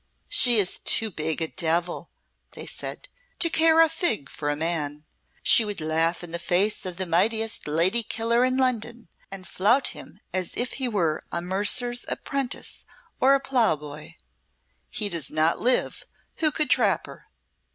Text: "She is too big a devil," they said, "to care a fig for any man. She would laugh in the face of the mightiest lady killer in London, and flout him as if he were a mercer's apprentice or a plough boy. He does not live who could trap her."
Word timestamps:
"She 0.29 0.57
is 0.57 0.79
too 0.79 1.11
big 1.11 1.43
a 1.43 1.47
devil," 1.47 2.09
they 2.53 2.65
said, 2.65 3.07
"to 3.37 3.51
care 3.51 3.81
a 3.81 3.87
fig 3.87 4.31
for 4.31 4.49
any 4.49 4.57
man. 4.59 5.05
She 5.43 5.63
would 5.63 5.79
laugh 5.79 6.23
in 6.23 6.31
the 6.31 6.39
face 6.39 6.87
of 6.87 6.97
the 6.97 7.05
mightiest 7.05 7.67
lady 7.67 8.01
killer 8.01 8.43
in 8.43 8.57
London, 8.57 9.09
and 9.29 9.47
flout 9.47 9.89
him 9.89 10.19
as 10.33 10.55
if 10.55 10.73
he 10.81 10.87
were 10.87 11.23
a 11.31 11.39
mercer's 11.39 12.03
apprentice 12.07 12.83
or 13.19 13.35
a 13.35 13.39
plough 13.39 13.75
boy. 13.75 14.15
He 14.89 15.07
does 15.07 15.29
not 15.29 15.61
live 15.61 16.07
who 16.37 16.51
could 16.51 16.71
trap 16.71 17.05
her." 17.05 17.27